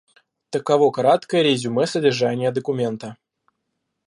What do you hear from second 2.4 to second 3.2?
документа.